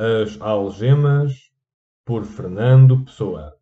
As 0.00 0.40
Algemas, 0.40 1.50
por 2.06 2.24
Fernando 2.24 3.04
Pessoa. 3.04 3.52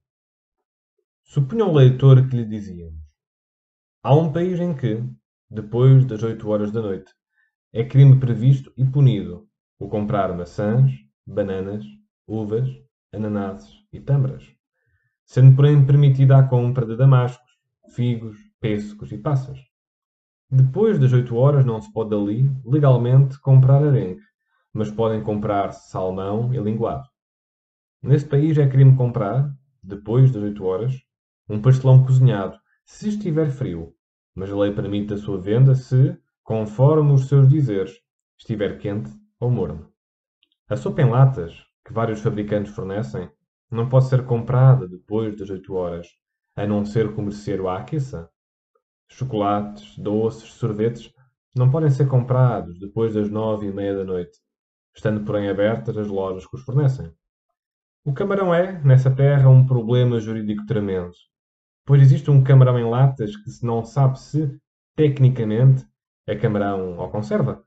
Supunha 1.25 1.65
o 1.65 1.73
leitor 1.73 2.29
que 2.29 2.37
lhe 2.37 2.45
dizíamos: 2.45 3.01
Há 4.03 4.15
um 4.15 4.31
país 4.31 4.61
em 4.61 4.75
que, 4.75 5.03
depois 5.51 6.05
das 6.05 6.23
oito 6.23 6.47
horas 6.51 6.71
da 6.71 6.83
noite, 6.83 7.11
é 7.73 7.83
crime 7.83 8.21
previsto 8.21 8.71
e 8.77 8.85
punido 8.85 9.49
o 9.79 9.89
comprar 9.89 10.37
maçãs, 10.37 10.93
bananas, 11.27 11.87
uvas, 12.27 12.69
ananases 13.15 13.75
e 13.91 13.99
tâmaras, 13.99 14.45
sendo 15.25 15.57
porém 15.57 15.87
permitida 15.87 16.37
a 16.37 16.47
compra 16.47 16.85
de 16.85 16.99
damascos, 16.99 17.51
figos, 17.95 18.37
pêssegos 18.61 19.11
e 19.11 19.17
passas. 19.17 19.59
Depois 20.51 20.99
das 20.99 21.15
oito 21.15 21.35
horas 21.35 21.65
não 21.65 21.81
se 21.81 21.91
pode 21.91 22.15
ali, 22.15 22.47
legalmente, 22.63 23.41
comprar 23.41 23.83
arenque, 23.83 24.26
mas 24.77 24.91
podem 24.91 25.23
comprar 25.23 25.73
salmão 25.73 26.53
e 26.53 26.59
linguado. 26.59 27.09
Nesse 28.03 28.27
país 28.27 28.59
é 28.59 28.69
crime 28.69 28.95
comprar, 28.95 29.51
depois 29.83 30.31
das 30.31 30.43
oito 30.43 30.63
horas, 30.65 30.95
um 31.49 31.63
pastelão 31.63 32.05
cozinhado, 32.05 32.59
se 32.85 33.09
estiver 33.09 33.51
frio, 33.51 33.95
mas 34.35 34.53
a 34.53 34.57
lei 34.57 34.75
permite 34.75 35.15
a 35.15 35.17
sua 35.17 35.41
venda 35.41 35.75
se, 35.75 36.15
conforme 36.45 37.15
os 37.15 37.27
seus 37.27 37.49
dizeres, 37.49 37.99
estiver 38.39 38.79
quente 38.79 39.11
ou 39.41 39.51
morno. 39.51 39.91
A 40.69 40.77
sopa 40.77 41.01
em 41.01 41.09
latas, 41.09 41.55
que 41.83 41.95
vários 41.95 42.21
fabricantes 42.21 42.75
fornecem, 42.75 43.31
não 43.71 43.89
pode 43.89 44.09
ser 44.09 44.27
comprada 44.27 44.87
depois 44.87 45.35
das 45.39 45.49
oito 45.49 45.73
horas, 45.73 46.07
a 46.55 46.67
não 46.67 46.85
ser 46.85 47.15
que 47.15 47.19
o 47.19 47.23
merceeiro 47.23 47.67
a 47.67 47.79
aqueça. 47.79 48.29
Chocolates, 49.09 49.97
doces, 49.97 50.53
sorvetes 50.53 51.11
não 51.55 51.71
podem 51.71 51.89
ser 51.89 52.07
comprados 52.09 52.79
depois 52.79 53.15
das 53.15 53.31
nove 53.31 53.69
e 53.69 53.73
meia 53.73 53.97
da 53.97 54.05
noite, 54.05 54.39
estando 54.97 55.25
porém 55.25 55.49
abertas 55.49 55.97
as 55.97 56.09
lojas 56.09 56.47
que 56.47 56.57
os 56.57 56.63
fornecem. 56.63 57.13
O 58.05 58.13
camarão 58.13 58.55
é, 58.55 58.81
nessa 58.83 59.11
terra, 59.11 59.49
um 59.49 59.67
problema 59.67 60.19
jurídico 60.19 60.65
tremendo, 60.65 61.13
pois 61.85 62.01
existe 62.01 62.31
um 62.31 62.43
camarão 62.43 62.79
em 62.79 62.89
latas 62.89 63.37
que 63.37 63.51
se 63.51 63.65
não 63.65 63.85
sabe 63.85 64.19
se, 64.19 64.59
tecnicamente, 64.97 65.87
é 66.27 66.35
camarão 66.35 66.97
ou 66.99 67.09
conserva. 67.11 67.63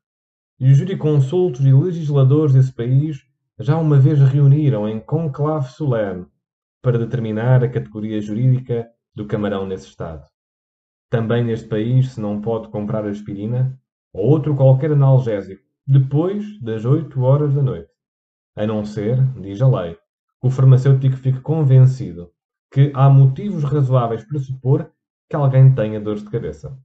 E 0.60 0.72
os 0.72 0.78
jurisconsultos 0.78 1.66
e 1.66 1.72
legisladores 1.72 2.54
desse 2.54 2.74
país 2.74 3.24
já 3.60 3.78
uma 3.78 4.00
vez 4.00 4.20
reuniram 4.20 4.88
em 4.90 5.00
conclave 5.00 5.70
solene 5.70 6.26
para 6.82 6.98
determinar 6.98 7.64
a 7.64 7.70
categoria 7.70 8.20
jurídica 8.22 8.90
do 9.14 9.28
camarão 9.28 9.68
nesse 9.68 9.88
estado. 9.88 10.26
Também 11.10 11.44
neste 11.44 11.68
país 11.68 12.12
se 12.14 12.22
não 12.22 12.42
pode 12.42 12.70
comprar 12.70 13.06
aspirina 13.06 13.80
ou 14.14 14.26
outro 14.26 14.56
qualquer 14.56 14.92
analgésico 14.92 15.69
depois 15.92 16.62
das 16.62 16.86
8 16.86 17.20
horas 17.20 17.52
da 17.56 17.64
noite, 17.64 17.90
a 18.56 18.68
não 18.68 18.86
ser, 18.86 19.18
diz 19.42 19.60
a 19.60 19.68
lei, 19.68 19.96
que 20.40 20.48
o 20.48 20.52
farmacêutico 20.52 21.18
fique 21.18 21.42
convencido 21.42 22.32
que 22.72 22.92
há 22.94 23.10
motivos 23.10 23.64
razoáveis 23.64 24.24
para 24.24 24.38
supor 24.38 24.92
que 25.28 25.36
alguém 25.36 25.74
tenha 25.74 26.00
dores 26.00 26.24
de 26.24 26.30
cabeça. 26.30 26.78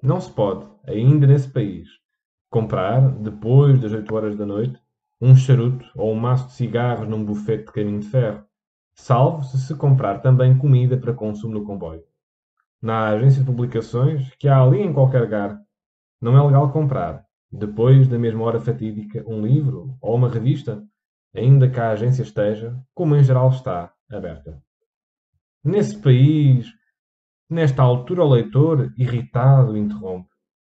Não 0.00 0.20
se 0.20 0.30
pode, 0.30 0.64
ainda 0.86 1.26
nesse 1.26 1.48
país, 1.48 1.88
comprar, 2.48 3.10
depois 3.10 3.80
das 3.80 3.90
8 3.90 4.14
horas 4.14 4.36
da 4.36 4.46
noite, 4.46 4.80
um 5.20 5.34
charuto 5.34 5.84
ou 5.96 6.12
um 6.12 6.20
maço 6.20 6.46
de 6.46 6.52
cigarros 6.52 7.08
num 7.08 7.24
bufete 7.24 7.64
de 7.64 7.72
caminho 7.72 7.98
de 7.98 8.06
ferro, 8.06 8.44
salvo 8.94 9.42
se 9.42 9.58
se 9.58 9.74
comprar 9.74 10.22
também 10.22 10.56
comida 10.56 10.96
para 10.96 11.12
consumo 11.12 11.54
no 11.54 11.64
comboio. 11.64 12.04
Na 12.80 13.08
agência 13.08 13.40
de 13.40 13.46
publicações, 13.46 14.32
que 14.36 14.46
há 14.46 14.62
ali 14.62 14.80
em 14.80 14.92
qualquer 14.92 15.22
lugar, 15.22 15.60
não 16.20 16.38
é 16.38 16.46
legal 16.46 16.70
comprar, 16.70 17.26
depois 17.50 18.06
da 18.08 18.18
mesma 18.18 18.44
hora 18.44 18.60
fatídica, 18.60 19.24
um 19.26 19.44
livro 19.44 19.96
ou 20.00 20.14
uma 20.14 20.28
revista, 20.28 20.82
ainda 21.34 21.68
que 21.68 21.80
a 21.80 21.90
agência 21.90 22.22
esteja, 22.22 22.78
como 22.94 23.16
em 23.16 23.22
geral 23.22 23.48
está, 23.48 23.92
aberta. 24.10 24.62
Nesse 25.64 25.98
país, 25.98 26.66
nesta 27.48 27.82
altura, 27.82 28.24
o 28.24 28.28
leitor, 28.28 28.92
irritado, 28.96 29.76
interrompe. 29.76 30.28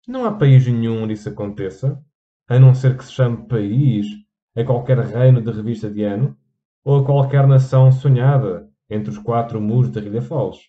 Não 0.08 0.26
há 0.26 0.32
país 0.32 0.66
nenhum 0.68 1.04
onde 1.04 1.14
isso 1.14 1.30
aconteça, 1.30 2.04
a 2.48 2.60
não 2.60 2.74
ser 2.74 2.98
que 2.98 3.06
se 3.06 3.12
chame 3.12 3.48
país 3.48 4.08
a 4.56 4.64
qualquer 4.64 4.98
reino 5.00 5.42
de 5.42 5.52
revista 5.52 5.90
de 5.90 6.04
ano 6.04 6.38
ou 6.84 7.00
a 7.00 7.06
qualquer 7.06 7.48
nação 7.48 7.92
sonhada 7.92 8.68
entre 8.90 9.12
os 9.12 9.18
quatro 9.18 9.62
muros 9.62 9.92
da 9.92 10.02
Rilha 10.02 10.22
Foles. 10.22 10.60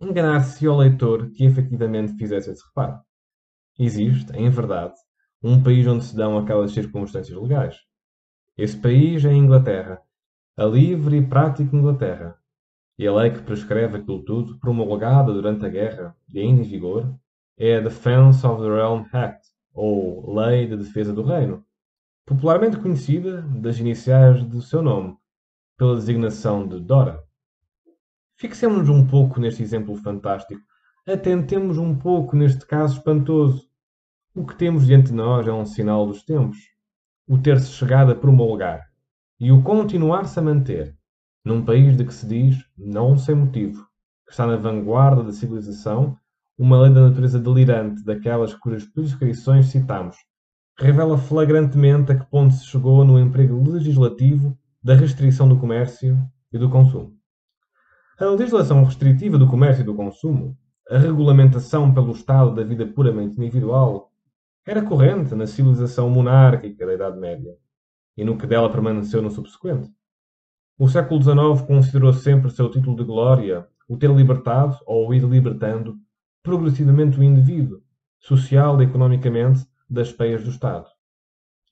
Enganar-se 0.00 0.66
ao 0.66 0.78
leitor 0.78 1.30
que 1.30 1.44
efetivamente 1.44 2.14
fizesse 2.14 2.50
esse 2.50 2.64
reparo. 2.66 3.00
Existe, 3.84 4.32
em 4.36 4.48
verdade, 4.48 4.94
um 5.42 5.60
país 5.60 5.84
onde 5.88 6.04
se 6.04 6.14
dão 6.14 6.38
aquelas 6.38 6.70
circunstâncias 6.70 7.36
legais. 7.36 7.80
Esse 8.56 8.76
país 8.76 9.24
é 9.24 9.30
a 9.30 9.34
Inglaterra, 9.34 10.00
a 10.56 10.64
livre 10.64 11.16
e 11.16 11.26
prática 11.26 11.74
Inglaterra. 11.74 12.36
E 12.96 13.08
a 13.08 13.12
lei 13.12 13.32
que 13.32 13.42
prescreve 13.42 13.96
aquilo 13.96 14.22
tudo, 14.22 14.56
promulgada 14.60 15.32
durante 15.32 15.66
a 15.66 15.68
guerra 15.68 16.16
e 16.32 16.38
ainda 16.38 16.62
em 16.62 16.64
vigor, 16.64 17.12
é 17.58 17.78
a 17.78 17.80
Defense 17.80 18.46
of 18.46 18.62
the 18.62 18.68
Realm 18.68 19.04
Act, 19.12 19.48
ou 19.74 20.32
Lei 20.32 20.68
de 20.68 20.76
Defesa 20.76 21.12
do 21.12 21.24
Reino, 21.24 21.66
popularmente 22.24 22.76
conhecida 22.76 23.42
das 23.42 23.80
iniciais 23.80 24.44
do 24.44 24.62
seu 24.62 24.80
nome, 24.80 25.16
pela 25.76 25.96
designação 25.96 26.68
de 26.68 26.78
Dora. 26.78 27.20
Fixemos 28.36 28.88
um 28.88 29.04
pouco 29.04 29.40
neste 29.40 29.60
exemplo 29.60 29.96
fantástico, 29.96 30.62
atentemos 31.04 31.78
um 31.78 31.98
pouco 31.98 32.36
neste 32.36 32.64
caso 32.64 32.98
espantoso. 32.98 33.71
O 34.34 34.46
que 34.46 34.56
temos 34.56 34.86
diante 34.86 35.08
de 35.08 35.12
nós 35.12 35.46
é 35.46 35.52
um 35.52 35.66
sinal 35.66 36.06
dos 36.06 36.22
tempos, 36.22 36.56
o 37.28 37.36
ter-se 37.36 37.70
chegado 37.70 38.12
a 38.12 38.14
promulgar 38.14 38.80
e 39.38 39.52
o 39.52 39.62
continuar-se 39.62 40.38
a 40.38 40.42
manter, 40.42 40.96
num 41.44 41.62
país 41.62 41.94
de 41.98 42.04
que 42.06 42.14
se 42.14 42.26
diz, 42.26 42.56
não 42.78 43.18
sem 43.18 43.34
motivo, 43.34 43.86
que 44.24 44.30
está 44.30 44.46
na 44.46 44.56
vanguarda 44.56 45.22
da 45.22 45.32
civilização, 45.32 46.16
uma 46.56 46.80
lei 46.80 46.94
da 46.94 47.10
natureza 47.10 47.38
delirante, 47.38 48.02
daquelas 48.04 48.54
cujas 48.54 48.86
prescrições 48.86 49.66
citamos, 49.66 50.16
revela 50.78 51.18
flagrantemente 51.18 52.12
a 52.12 52.18
que 52.18 52.24
ponto 52.24 52.54
se 52.54 52.64
chegou 52.64 53.04
no 53.04 53.20
emprego 53.20 53.62
legislativo 53.70 54.56
da 54.82 54.94
restrição 54.94 55.46
do 55.46 55.58
comércio 55.58 56.18
e 56.50 56.56
do 56.56 56.70
consumo. 56.70 57.14
A 58.18 58.24
legislação 58.24 58.82
restritiva 58.82 59.36
do 59.36 59.46
comércio 59.46 59.82
e 59.82 59.84
do 59.84 59.94
consumo, 59.94 60.56
a 60.88 60.96
regulamentação 60.96 61.92
pelo 61.92 62.12
Estado 62.12 62.54
da 62.54 62.64
vida 62.64 62.86
puramente 62.86 63.36
individual, 63.36 64.11
era 64.64 64.82
corrente 64.82 65.34
na 65.34 65.46
civilização 65.46 66.08
monárquica 66.08 66.86
da 66.86 66.94
Idade 66.94 67.18
Média 67.18 67.56
e 68.16 68.24
no 68.24 68.38
que 68.38 68.46
dela 68.46 68.70
permaneceu 68.70 69.20
no 69.20 69.30
subsequente. 69.30 69.90
O 70.78 70.88
século 70.88 71.20
XIX 71.20 71.66
considerou 71.66 72.12
sempre 72.12 72.50
seu 72.50 72.70
título 72.70 72.96
de 72.96 73.04
glória 73.04 73.66
o 73.88 73.96
ter 73.96 74.10
libertado 74.10 74.78
ou 74.86 75.12
ir 75.12 75.22
libertando 75.24 75.96
progressivamente 76.42 77.18
o 77.18 77.22
indivíduo, 77.22 77.82
social 78.18 78.80
e 78.80 78.84
economicamente, 78.84 79.66
das 79.88 80.10
peias 80.10 80.42
do 80.42 80.50
Estado. 80.50 80.88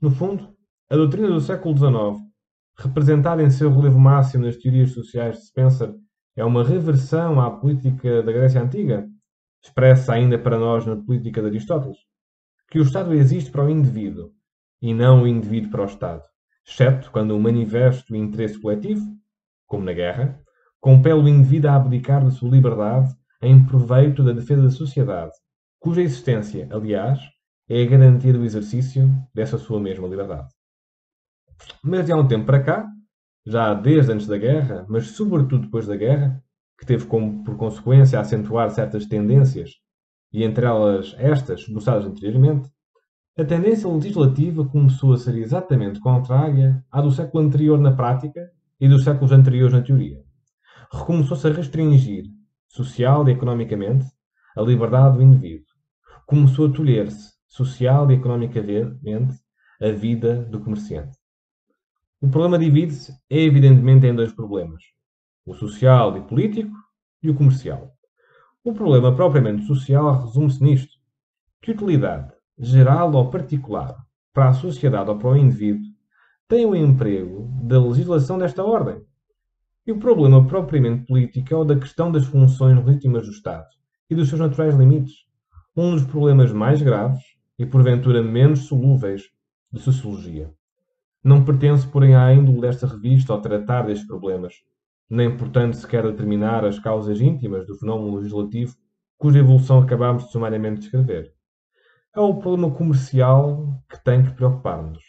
No 0.00 0.10
fundo, 0.10 0.54
a 0.90 0.96
doutrina 0.96 1.28
do 1.28 1.40
século 1.40 1.74
XIX, 1.76 2.30
representada 2.76 3.42
em 3.42 3.50
seu 3.50 3.74
relevo 3.74 3.98
máximo 3.98 4.44
nas 4.44 4.56
teorias 4.56 4.90
sociais 4.90 5.38
de 5.38 5.46
Spencer, 5.46 5.94
é 6.36 6.44
uma 6.44 6.62
reversão 6.62 7.40
à 7.40 7.50
política 7.50 8.22
da 8.22 8.32
Grécia 8.32 8.62
Antiga, 8.62 9.08
expressa 9.62 10.12
ainda 10.12 10.38
para 10.38 10.58
nós 10.58 10.84
na 10.84 10.96
política 10.96 11.40
de 11.40 11.48
Aristóteles, 11.48 11.98
que 12.70 12.78
o 12.78 12.82
Estado 12.82 13.12
existe 13.12 13.50
para 13.50 13.64
o 13.64 13.68
indivíduo 13.68 14.30
e 14.80 14.94
não 14.94 15.24
o 15.24 15.26
indivíduo 15.26 15.72
para 15.72 15.82
o 15.82 15.86
Estado, 15.86 16.22
exceto 16.66 17.10
quando 17.10 17.32
o 17.32 17.40
manifesto 17.40 18.14
interesse 18.14 18.60
coletivo, 18.60 19.04
como 19.66 19.84
na 19.84 19.92
guerra, 19.92 20.40
compele 20.80 21.20
o 21.20 21.28
indivíduo 21.28 21.70
a 21.70 21.74
abdicar 21.74 22.24
da 22.24 22.30
sua 22.30 22.48
liberdade 22.48 23.12
em 23.42 23.64
proveito 23.64 24.22
da 24.22 24.32
defesa 24.32 24.62
da 24.62 24.70
sociedade, 24.70 25.32
cuja 25.80 26.00
existência, 26.00 26.68
aliás, 26.70 27.18
é 27.68 27.82
a 27.82 27.86
garantia 27.86 28.32
do 28.32 28.44
exercício 28.44 29.10
dessa 29.34 29.58
sua 29.58 29.80
mesma 29.80 30.06
liberdade. 30.06 30.48
Mas 31.82 32.06
de 32.06 32.12
há 32.12 32.16
um 32.16 32.26
tempo 32.26 32.46
para 32.46 32.62
cá, 32.62 32.86
já 33.44 33.74
desde 33.74 34.12
antes 34.12 34.26
da 34.26 34.38
guerra, 34.38 34.86
mas 34.88 35.08
sobretudo 35.08 35.64
depois 35.64 35.86
da 35.86 35.96
guerra, 35.96 36.42
que 36.78 36.86
teve 36.86 37.04
como 37.06 37.42
por 37.42 37.56
consequência 37.56 38.20
acentuar 38.20 38.70
certas 38.70 39.06
tendências, 39.06 39.70
e 40.32 40.44
entre 40.44 40.66
elas 40.66 41.14
estas 41.18 41.60
esboçadas 41.62 42.06
anteriormente, 42.06 42.70
a 43.38 43.44
tendência 43.44 43.88
legislativa 43.88 44.64
começou 44.66 45.12
a 45.12 45.16
ser 45.16 45.34
exatamente 45.36 46.00
contrária 46.00 46.84
à 46.90 47.00
do 47.00 47.10
século 47.10 47.44
anterior 47.44 47.78
na 47.78 47.92
prática 47.92 48.50
e 48.78 48.88
dos 48.88 49.04
séculos 49.04 49.32
anteriores 49.32 49.72
na 49.72 49.82
teoria. 49.82 50.22
Recomeçou-se 50.92 51.46
a 51.46 51.52
restringir, 51.52 52.24
social 52.68 53.28
e 53.28 53.32
economicamente, 53.32 54.06
a 54.56 54.62
liberdade 54.62 55.16
do 55.16 55.22
indivíduo. 55.22 55.66
Começou 56.26 56.66
a 56.66 56.72
tolher-se, 56.72 57.32
social 57.46 58.10
e 58.10 58.14
economicamente 58.14 59.38
a 59.80 59.90
vida 59.90 60.44
do 60.44 60.60
comerciante. 60.60 61.16
O 62.20 62.28
problema 62.28 62.58
divide-se, 62.58 63.14
evidentemente, 63.30 64.06
em 64.06 64.14
dois 64.14 64.32
problemas: 64.32 64.82
o 65.46 65.54
social 65.54 66.16
e 66.18 66.20
político 66.20 66.76
e 67.22 67.30
o 67.30 67.34
comercial. 67.34 67.92
O 68.62 68.74
problema 68.74 69.14
propriamente 69.14 69.64
social 69.64 70.22
resume-se 70.22 70.62
nisto: 70.62 70.98
que 71.62 71.70
utilidade, 71.70 72.30
geral 72.58 73.10
ou 73.14 73.30
particular, 73.30 73.96
para 74.34 74.48
a 74.48 74.52
sociedade 74.52 75.08
ou 75.08 75.16
para 75.16 75.30
o 75.30 75.36
indivíduo, 75.36 75.86
tem 76.46 76.66
o 76.66 76.76
emprego 76.76 77.48
da 77.62 77.80
legislação 77.80 78.36
desta 78.36 78.62
ordem. 78.62 79.02
E 79.86 79.92
o 79.92 79.98
problema 79.98 80.46
propriamente 80.46 81.06
político 81.06 81.54
é 81.54 81.56
o 81.56 81.64
da 81.64 81.74
questão 81.74 82.12
das 82.12 82.26
funções 82.26 82.76
legítimas 82.84 83.24
do 83.24 83.32
Estado 83.32 83.66
e 84.10 84.14
dos 84.14 84.28
seus 84.28 84.40
naturais 84.40 84.76
limites. 84.76 85.14
Um 85.74 85.92
dos 85.92 86.04
problemas 86.04 86.52
mais 86.52 86.82
graves 86.82 87.22
e 87.58 87.64
porventura 87.64 88.22
menos 88.22 88.66
solúveis 88.66 89.22
de 89.72 89.80
sociologia. 89.80 90.52
Não 91.24 91.44
pertence, 91.44 91.86
porém, 91.86 92.14
à 92.14 92.30
índole 92.34 92.60
desta 92.60 92.86
revista 92.86 93.32
ao 93.32 93.40
tratar 93.40 93.86
destes 93.86 94.06
problemas, 94.06 94.54
nem, 95.10 95.36
portanto, 95.36 95.74
sequer 95.74 96.04
determinar 96.04 96.64
as 96.64 96.78
causas 96.78 97.20
íntimas 97.20 97.66
do 97.66 97.76
fenómeno 97.76 98.16
legislativo 98.16 98.76
cuja 99.18 99.40
evolução 99.40 99.80
acabámos 99.80 100.24
de 100.24 100.30
sumariamente 100.30 100.80
descrever. 100.80 101.34
É 102.14 102.20
o 102.20 102.36
problema 102.36 102.74
comercial 102.74 103.82
que 103.88 104.02
tem 104.02 104.22
que 104.22 104.32
preocupar-nos. 104.32 105.02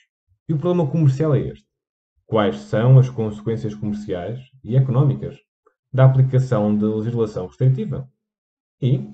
E 0.50 0.54
o 0.54 0.58
problema 0.58 0.90
comercial 0.90 1.36
é 1.36 1.40
este. 1.40 1.66
Quais 2.26 2.58
são 2.58 2.98
as 2.98 3.10
consequências 3.10 3.76
comerciais 3.76 4.40
e 4.64 4.76
económicas 4.76 5.38
da 5.94 6.06
aplicação 6.06 6.76
da 6.76 6.88
legislação 6.88 7.48
restritiva? 7.48 8.10
E, 8.82 9.08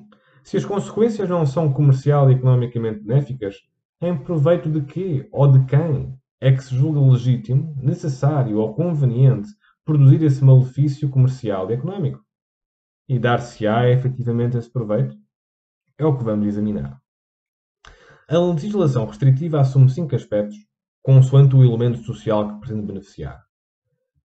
se 0.43 0.55
as 0.55 0.65
consequências 0.65 1.27
não 1.27 1.45
são 1.45 1.71
comercial 1.71 2.29
e 2.29 2.33
economicamente 2.33 3.01
benéficas, 3.01 3.55
em 4.01 4.17
proveito 4.17 4.69
de 4.69 4.81
quê 4.81 5.27
ou 5.31 5.51
de 5.51 5.65
quem 5.65 6.17
é 6.39 6.51
que 6.51 6.63
se 6.63 6.75
julga 6.75 6.99
legítimo, 6.99 7.75
necessário 7.81 8.57
ou 8.57 8.73
conveniente 8.73 9.49
produzir 9.87 10.21
esse 10.21 10.43
malefício 10.43 11.09
comercial 11.09 11.71
e 11.71 11.73
económico? 11.73 12.21
E 13.07 13.17
dar-se-á 13.17 13.89
efetivamente 13.89 14.57
esse 14.57 14.69
proveito? 14.69 15.15
É 15.97 16.05
o 16.05 16.17
que 16.17 16.25
vamos 16.25 16.45
examinar. 16.45 17.01
A 18.27 18.37
legislação 18.37 19.05
restritiva 19.05 19.61
assume 19.61 19.89
cinco 19.89 20.13
aspectos, 20.13 20.57
consoante 21.01 21.55
o 21.55 21.63
elemento 21.63 21.99
social 22.03 22.49
que 22.49 22.59
pretende 22.59 22.85
beneficiar. 22.85 23.41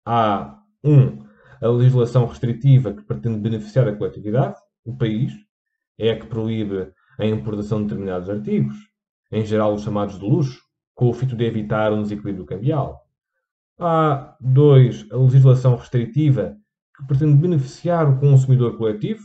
Há 0.06 0.62
1. 0.84 0.92
Um, 0.92 1.26
a 1.62 1.68
legislação 1.70 2.26
restritiva 2.26 2.94
que 2.94 3.04
pretende 3.04 3.40
beneficiar 3.40 3.88
a 3.88 3.96
coletividade, 3.96 4.58
o 4.84 4.98
país, 4.98 5.32
é 5.98 6.12
a 6.12 6.20
que 6.20 6.28
proíbe 6.28 6.92
a 7.18 7.26
importação 7.26 7.80
de 7.80 7.86
determinados 7.86 8.30
artigos, 8.30 8.76
em 9.32 9.46
geral 9.46 9.74
os 9.74 9.82
chamados 9.82 10.20
de 10.20 10.26
luxo, 10.26 10.62
com 10.94 11.10
o 11.10 11.14
fito 11.14 11.38
de 11.38 11.46
evitar 11.46 11.94
um 11.94 12.02
desequilíbrio 12.02 12.46
cambial. 12.46 13.07
Há 13.80 14.36
2. 14.42 15.12
A 15.12 15.18
legislação 15.18 15.76
restritiva 15.76 16.58
que 16.98 17.06
pretende 17.06 17.40
beneficiar 17.40 18.10
o 18.10 18.20
consumidor 18.20 18.76
coletivo, 18.76 19.22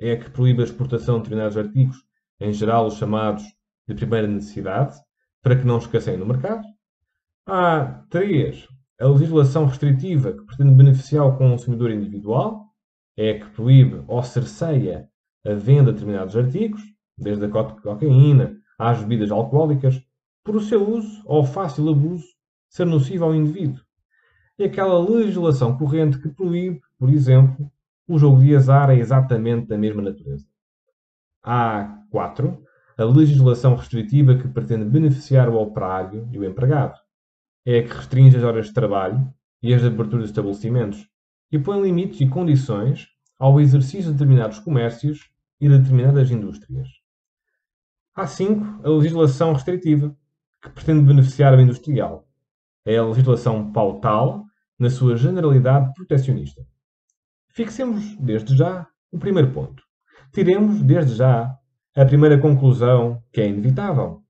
é 0.00 0.10
a 0.10 0.18
que 0.18 0.28
proíbe 0.28 0.60
a 0.60 0.64
exportação 0.64 1.18
de 1.18 1.22
determinados 1.22 1.56
artigos, 1.56 1.96
em 2.40 2.52
geral 2.52 2.88
os 2.88 2.94
chamados 2.94 3.44
de 3.86 3.94
primeira 3.94 4.26
necessidade, 4.26 4.98
para 5.40 5.54
que 5.54 5.64
não 5.64 5.78
escasseiem 5.78 6.18
no 6.18 6.26
mercado. 6.26 6.66
Há 7.46 8.04
três, 8.10 8.66
a 9.00 9.06
legislação 9.06 9.66
restritiva 9.66 10.32
que 10.32 10.46
pretende 10.46 10.74
beneficiar 10.74 11.24
o 11.24 11.38
consumidor 11.38 11.92
individual, 11.92 12.66
é 13.16 13.30
a 13.30 13.38
que 13.38 13.50
proíbe 13.50 14.02
ou 14.08 14.20
cerceia 14.24 15.08
a 15.46 15.54
venda 15.54 15.92
de 15.92 16.00
determinados 16.00 16.36
artigos, 16.36 16.82
desde 17.16 17.44
a 17.44 17.48
cocaína 17.48 18.56
às 18.76 18.98
bebidas 18.98 19.30
alcoólicas, 19.30 20.02
por 20.42 20.56
o 20.56 20.60
seu 20.60 20.90
uso 20.90 21.22
ou 21.24 21.44
fácil 21.44 21.88
abuso 21.88 22.26
ser 22.68 22.84
nocivo 22.84 23.26
ao 23.26 23.34
indivíduo. 23.34 23.80
E 24.58 24.64
aquela 24.64 24.98
legislação 24.98 25.76
corrente 25.76 26.18
que 26.18 26.28
proíbe, 26.28 26.80
por 26.98 27.08
exemplo, 27.08 27.70
o 28.06 28.18
jogo 28.18 28.40
de 28.40 28.54
azar 28.54 28.90
é 28.90 28.96
exatamente 28.96 29.66
da 29.66 29.78
mesma 29.78 30.02
natureza. 30.02 30.46
Há 31.42 32.04
quatro, 32.10 32.62
a 32.96 33.04
legislação 33.04 33.74
restritiva 33.74 34.36
que 34.36 34.48
pretende 34.48 34.84
beneficiar 34.84 35.48
o 35.48 35.60
operário 35.60 36.28
e 36.30 36.38
o 36.38 36.44
empregado. 36.44 36.98
É 37.64 37.78
a 37.78 37.82
que 37.82 37.94
restringe 37.94 38.36
as 38.36 38.42
horas 38.42 38.66
de 38.66 38.72
trabalho 38.72 39.32
e 39.62 39.72
as 39.72 39.82
aberturas 39.84 40.24
de 40.24 40.30
estabelecimentos 40.30 41.08
e 41.50 41.58
põe 41.58 41.80
limites 41.80 42.20
e 42.20 42.28
condições 42.28 43.08
ao 43.38 43.60
exercício 43.60 44.04
de 44.04 44.12
determinados 44.12 44.58
comércios 44.58 45.30
e 45.60 45.68
de 45.68 45.78
determinadas 45.78 46.30
indústrias. 46.30 46.88
Há 48.14 48.26
cinco, 48.26 48.64
a 48.84 48.90
legislação 48.90 49.52
restritiva, 49.52 50.16
que 50.60 50.70
pretende 50.70 51.04
beneficiar 51.04 51.54
o 51.54 51.60
industrial. 51.60 52.28
É 52.84 52.96
a 52.96 53.04
legislação 53.04 53.72
pautal, 53.72 54.44
na 54.78 54.90
sua 54.90 55.16
generalidade 55.16 55.92
protecionista. 55.94 56.60
Fixemos, 57.50 58.16
desde 58.16 58.56
já, 58.56 58.86
o 59.12 59.18
primeiro 59.18 59.52
ponto. 59.52 59.82
Tiremos, 60.32 60.82
desde 60.82 61.14
já, 61.14 61.54
a 61.94 62.04
primeira 62.04 62.38
conclusão, 62.38 63.22
que 63.32 63.40
é 63.40 63.48
inevitável. 63.48 64.22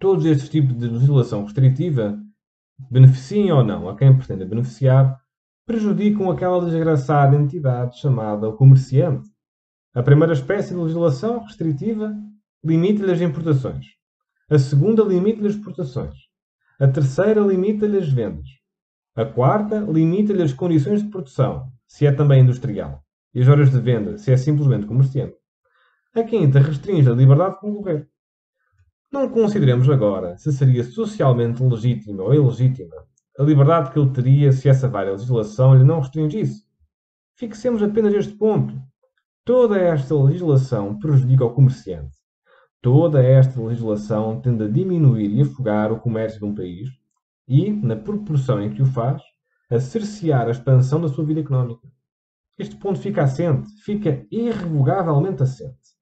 Todos 0.00 0.24
estes 0.24 0.48
tipos 0.48 0.76
de 0.76 0.88
legislação 0.88 1.44
restritiva, 1.44 2.18
beneficiam 2.90 3.58
ou 3.58 3.64
não 3.64 3.88
a 3.88 3.96
quem 3.96 4.16
pretende 4.16 4.44
beneficiar, 4.44 5.20
prejudicam 5.66 6.30
aquela 6.30 6.64
desgraçada 6.64 7.36
entidade 7.36 7.98
chamada 7.98 8.48
o 8.48 8.56
comerciante. 8.56 9.28
A 9.94 10.02
primeira 10.02 10.32
espécie 10.32 10.74
de 10.74 10.80
legislação 10.80 11.40
restritiva 11.44 12.14
limita-lhe 12.64 13.12
as 13.12 13.20
importações. 13.20 13.86
A 14.50 14.58
segunda 14.58 15.02
limita-lhe 15.02 15.48
as 15.48 15.54
exportações. 15.54 16.25
A 16.78 16.86
terceira 16.86 17.40
limita-lhe 17.40 17.98
as 17.98 18.08
vendas. 18.08 18.48
A 19.14 19.24
quarta 19.24 19.80
limita-lhe 19.80 20.42
as 20.42 20.52
condições 20.52 21.02
de 21.02 21.08
produção, 21.08 21.72
se 21.86 22.06
é 22.06 22.12
também 22.12 22.42
industrial, 22.42 23.02
e 23.34 23.40
as 23.40 23.48
horas 23.48 23.70
de 23.70 23.80
venda, 23.80 24.18
se 24.18 24.30
é 24.30 24.36
simplesmente 24.36 24.86
comerciante. 24.86 25.36
A 26.14 26.22
quinta 26.22 26.60
restringe 26.60 27.08
a 27.08 27.14
liberdade 27.14 27.54
de 27.54 27.60
concorrer. 27.60 28.08
Não 29.10 29.28
consideremos 29.28 29.88
agora 29.88 30.36
se 30.36 30.52
seria 30.52 30.84
socialmente 30.84 31.62
legítima 31.62 32.22
ou 32.22 32.34
ilegítima 32.34 33.06
a 33.38 33.42
liberdade 33.42 33.90
que 33.90 33.98
ele 33.98 34.10
teria 34.10 34.50
se 34.50 34.68
essa 34.68 34.88
vária 34.88 35.12
legislação 35.12 35.74
lhe 35.74 35.84
não 35.84 36.00
restringisse. 36.00 36.64
Fixemos 37.34 37.82
apenas 37.82 38.14
este 38.14 38.32
ponto. 38.34 38.74
Toda 39.44 39.78
esta 39.78 40.14
legislação 40.14 40.98
prejudica 40.98 41.44
o 41.44 41.52
comerciante. 41.52 42.16
Toda 42.86 43.20
esta 43.20 43.60
legislação 43.60 44.40
tende 44.40 44.62
a 44.62 44.68
diminuir 44.68 45.34
e 45.34 45.42
afogar 45.42 45.90
o 45.90 45.98
comércio 45.98 46.38
de 46.38 46.44
um 46.44 46.54
país 46.54 46.88
e, 47.48 47.72
na 47.72 47.96
proporção 47.96 48.62
em 48.62 48.72
que 48.72 48.80
o 48.80 48.86
faz, 48.86 49.20
a 49.68 49.80
cercear 49.80 50.46
a 50.46 50.52
expansão 50.52 51.00
da 51.00 51.08
sua 51.08 51.24
vida 51.24 51.40
económica. 51.40 51.84
Este 52.56 52.76
ponto 52.76 53.00
fica 53.00 53.24
assente, 53.24 53.68
fica 53.82 54.24
irrevogavelmente 54.30 55.42
assente. 55.42 55.96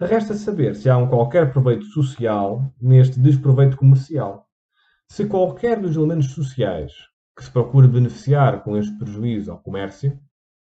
Resta 0.00 0.34
saber 0.34 0.74
se 0.74 0.90
há 0.90 0.98
um 0.98 1.06
qualquer 1.06 1.52
proveito 1.52 1.84
social 1.84 2.68
neste 2.82 3.20
desproveito 3.20 3.76
comercial. 3.76 4.48
Se 5.08 5.24
qualquer 5.24 5.80
dos 5.80 5.94
elementos 5.94 6.32
sociais 6.32 6.94
que 7.36 7.44
se 7.44 7.50
procura 7.52 7.86
beneficiar 7.86 8.64
com 8.64 8.76
este 8.76 8.98
prejuízo 8.98 9.52
ao 9.52 9.60
comércio, 9.60 10.18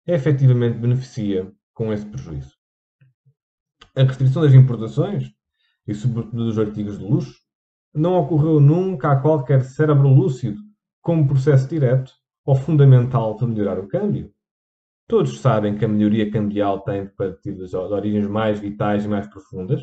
efetivamente 0.06 0.78
beneficia 0.78 1.52
com 1.74 1.92
esse 1.92 2.06
prejuízo. 2.06 2.56
A 3.94 4.04
restrição 4.04 4.40
das 4.40 4.54
importações, 4.54 5.30
e 5.86 5.94
sobretudo 5.94 6.44
dos 6.44 6.58
artigos 6.58 6.98
de 6.98 7.04
luxo, 7.04 7.40
não 7.94 8.14
ocorreu 8.14 8.60
nunca 8.60 9.12
a 9.12 9.20
qualquer 9.20 9.64
cérebro 9.64 10.08
lúcido 10.08 10.60
como 11.00 11.26
processo 11.26 11.68
direto 11.68 12.12
ou 12.44 12.54
fundamental 12.54 13.36
para 13.36 13.46
melhorar 13.46 13.78
o 13.78 13.88
câmbio. 13.88 14.32
Todos 15.08 15.40
sabem 15.40 15.76
que 15.76 15.84
a 15.84 15.88
melhoria 15.88 16.30
cambial 16.30 16.80
tem 16.80 17.10
de 17.44 17.76
origens 17.76 18.26
mais 18.26 18.58
vitais 18.58 19.04
e 19.04 19.08
mais 19.08 19.26
profundas. 19.26 19.82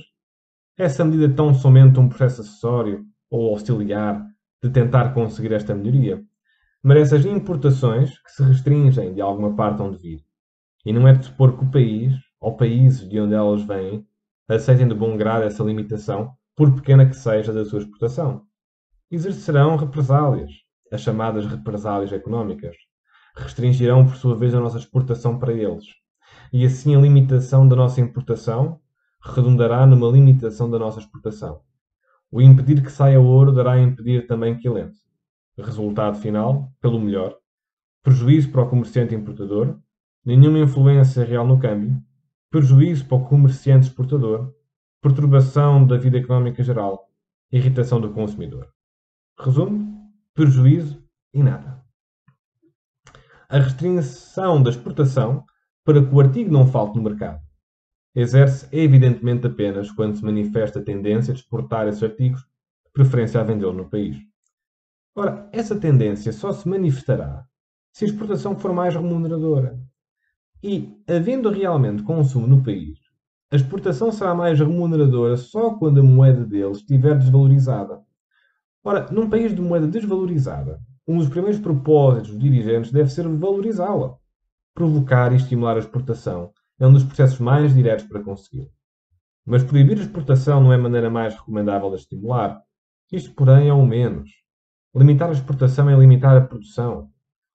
Essa 0.78 1.06
medida 1.06 1.26
é 1.26 1.36
tão 1.36 1.54
somente 1.54 2.00
um 2.00 2.10
processo 2.10 2.42
acessório 2.42 3.06
ou 3.30 3.50
auxiliar 3.50 4.26
de 4.64 4.70
tentar 4.70 5.14
conseguir 5.14 5.54
esta 5.54 5.76
melhoria. 5.76 6.24
Merece 6.84 7.16
as 7.16 7.26
importações 7.26 8.18
que 8.24 8.32
se 8.32 8.44
restringem 8.44 9.14
de 9.14 9.22
alguma 9.22 9.56
parte 9.56 9.82
onde 9.82 9.98
vir. 9.98 10.24
E 10.86 10.94
não 10.94 11.08
é 11.08 11.14
de 11.14 11.26
supor 11.26 11.58
que 11.58 11.66
o 11.66 11.72
país, 11.72 12.14
ou 12.40 12.56
países 12.56 13.08
de 13.08 13.20
onde 13.20 13.36
elas 13.36 13.62
vêm, 13.64 14.08
aceitem 14.50 14.88
de 14.88 14.96
bom 14.96 15.16
grado 15.16 15.44
essa 15.44 15.64
limitação, 15.64 16.34
por 16.56 16.74
pequena 16.76 17.06
que 17.06 17.16
seja 17.16 17.54
da 17.54 17.64
sua 17.64 17.80
exportação. 17.80 18.44
Exercerão 19.12 19.76
represálias, 19.76 20.52
as 20.92 21.02
chamadas 21.02 21.46
represálias 21.46 22.12
económicas 22.12 22.76
restringirão, 23.40 24.06
por 24.06 24.16
sua 24.16 24.36
vez, 24.36 24.54
a 24.54 24.60
nossa 24.60 24.78
exportação 24.78 25.40
para 25.40 25.54
eles. 25.54 25.86
E 26.52 26.66
assim 26.66 26.96
a 26.96 27.00
limitação 27.00 27.68
da 27.68 27.76
nossa 27.76 28.02
importação 28.02 28.80
redundará 29.22 29.86
numa 29.86 30.10
limitação 30.10 30.70
da 30.70 30.80
nossa 30.80 31.00
exportação. 31.00 31.62
O 32.32 32.42
impedir 32.42 32.84
que 32.84 32.92
saia 32.92 33.20
ouro 33.20 33.52
dará 33.52 33.74
a 33.74 33.82
impedir 33.82 34.28
também 34.28 34.58
que 34.58 34.68
ele 34.68 34.82
entre. 34.82 35.00
Resultado 35.58 36.18
final, 36.20 36.72
pelo 36.80 37.00
melhor, 37.00 37.36
prejuízo 38.02 38.50
para 38.52 38.62
o 38.62 38.70
comerciante 38.70 39.14
importador, 39.14 39.78
nenhuma 40.24 40.60
influência 40.60 41.26
real 41.26 41.46
no 41.46 41.60
câmbio, 41.60 42.02
prejuízo 42.50 43.06
para 43.06 43.18
o 43.18 43.26
comerciante 43.26 43.88
exportador, 43.88 44.54
perturbação 45.02 45.86
da 45.86 45.98
vida 45.98 46.18
económica 46.18 46.64
geral, 46.64 47.10
irritação 47.52 48.02
do 48.02 48.12
consumidor. 48.12 48.68
Resumo: 49.40 50.12
prejuízo 50.34 51.04
e 51.34 51.42
nada 51.42 51.80
a 53.50 53.58
restrição 53.58 54.62
da 54.62 54.70
exportação 54.70 55.44
para 55.84 56.06
que 56.06 56.14
o 56.14 56.20
artigo 56.20 56.52
não 56.52 56.68
falte 56.68 56.96
no 56.96 57.04
mercado. 57.04 57.42
Exerce 58.16 58.68
evidentemente 58.72 59.48
apenas 59.48 59.92
quando 59.92 60.16
se 60.16 60.24
manifesta 60.24 60.80
a 60.80 60.84
tendência 60.84 61.34
de 61.34 61.40
exportar 61.40 61.88
esses 61.88 62.04
artigos, 62.04 62.42
de 62.42 62.92
preferência 62.94 63.42
a 63.42 63.44
vendê-lo 63.44 63.74
no 63.74 63.90
país. 63.90 64.18
Ora, 65.16 65.50
essa 65.52 65.76
tendência 65.80 66.32
só 66.32 66.52
se 66.52 66.70
manifestará 66.70 67.46
se 67.92 68.06
a 68.06 68.08
exportação 68.08 68.56
for 68.56 68.72
mais 68.72 68.94
remuneradora. 68.94 69.80
E, 70.62 70.94
havendo 71.08 71.50
realmente 71.50 72.04
consumo 72.04 72.46
no 72.46 72.62
país, 72.62 73.00
a 73.50 73.56
exportação 73.56 74.12
será 74.12 74.36
mais 74.36 74.60
remuneradora 74.60 75.38
só 75.38 75.76
quando 75.76 76.02
a 76.02 76.04
moeda 76.04 76.46
deles 76.46 76.80
estiver 76.80 77.18
desvalorizada. 77.18 78.02
Ora, 78.84 79.08
num 79.10 79.30
país 79.30 79.56
de 79.56 79.62
moeda 79.62 79.88
desvalorizada, 79.88 80.82
um 81.08 81.18
dos 81.18 81.30
primeiros 81.30 81.62
propósitos 81.62 82.32
dos 82.32 82.40
dirigentes 82.40 82.92
deve 82.92 83.10
ser 83.10 83.26
valorizá-la. 83.28 84.18
Provocar 84.74 85.32
e 85.32 85.38
estimular 85.38 85.78
a 85.78 85.80
exportação 85.80 86.52
é 86.78 86.86
um 86.86 86.92
dos 86.92 87.06
processos 87.06 87.40
mais 87.40 87.74
diretos 87.74 88.06
para 88.06 88.22
conseguir. 88.22 88.70
Mas 89.46 89.64
proibir 89.64 89.98
a 89.98 90.02
exportação 90.02 90.62
não 90.62 90.74
é 90.74 90.76
a 90.76 90.80
maneira 90.80 91.10
mais 91.10 91.36
recomendável 91.36 91.90
de 91.90 91.96
estimular. 91.96 92.62
Isto, 93.10 93.34
porém, 93.34 93.70
é 93.70 93.74
o 93.74 93.86
menos. 93.86 94.30
Limitar 94.94 95.30
a 95.30 95.34
exportação 95.34 95.90
é 95.90 95.96
limitar 95.96 96.36
a 96.36 96.42
produção, 96.42 97.10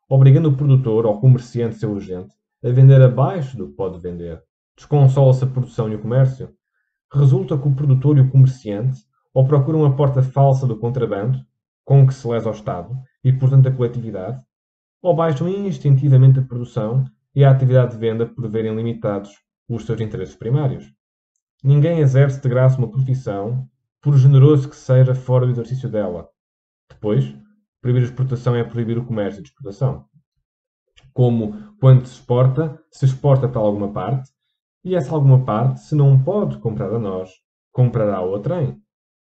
obrigando 0.08 0.49
o 0.49 0.56
produtor 0.56 1.04
ou 1.04 1.20
comerciante 1.20 1.76
seu 1.76 1.90
urgente 1.90 2.34
a 2.64 2.71
vender 2.71 3.02
abaixo 3.02 3.56
do 3.56 3.68
que 3.68 3.76
pode 3.76 4.00
vender. 4.00 4.42
Desconsola-se 4.75 5.44
a 5.44 5.47
produção 5.47 5.90
e 5.90 5.94
o 5.94 6.00
comércio. 6.00 6.50
Resulta 7.12 7.59
que 7.59 7.68
o 7.68 7.75
produtor 7.75 8.16
e 8.16 8.23
o 8.23 8.30
comerciante 8.30 9.02
ou 9.35 9.47
procuram 9.47 9.85
a 9.85 9.94
porta 9.94 10.23
falsa 10.23 10.66
do 10.66 10.78
contrabando, 10.78 11.38
com 11.85 12.06
que 12.06 12.14
se 12.14 12.26
lesa 12.26 12.49
ao 12.49 12.54
Estado 12.54 12.97
e, 13.23 13.33
portanto, 13.33 13.68
a 13.68 13.71
coletividade, 13.71 14.42
ou 15.02 15.14
baixam 15.14 15.49
instintivamente 15.49 16.38
a 16.38 16.42
produção 16.42 17.04
e 17.35 17.44
a 17.44 17.50
atividade 17.50 17.92
de 17.92 17.99
venda 17.99 18.26
por 18.26 18.49
verem 18.49 18.75
limitados 18.75 19.30
os 19.68 19.85
seus 19.85 20.00
interesses 20.00 20.35
primários. 20.35 20.90
Ninguém 21.62 21.99
exerce 21.99 22.40
de 22.40 22.49
graça 22.49 22.78
uma 22.78 22.90
profissão, 22.90 23.68
por 24.00 24.16
generoso 24.16 24.68
que 24.68 24.76
seja 24.76 25.14
fora 25.14 25.44
do 25.44 25.52
exercício 25.52 25.90
dela. 25.90 26.28
Depois, 26.88 27.35
proibir 27.83 28.02
a 28.02 28.04
exportação 28.04 28.54
é 28.54 28.64
proibir 28.64 28.97
o 28.97 29.04
comércio 29.04 29.42
de 29.42 29.49
exportação. 29.49 30.06
Como, 31.14 31.75
quando 31.80 32.04
se 32.04 32.14
exporta, 32.14 32.78
se 32.90 33.06
exporta 33.06 33.49
para 33.49 33.61
alguma 33.61 33.90
parte, 33.90 34.30
e 34.85 34.94
essa 34.94 35.14
alguma 35.14 35.42
parte, 35.42 35.80
se 35.80 35.94
não 35.94 36.23
pode 36.23 36.59
comprar 36.59 36.92
a 36.92 36.99
nós, 36.99 37.30
comprará 37.73 38.18
ao 38.18 38.28
outrem. 38.28 38.78